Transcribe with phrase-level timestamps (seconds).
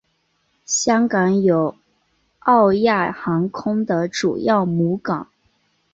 [0.65, 1.75] 香港有
[2.39, 5.29] 欧亚航空的主要母港。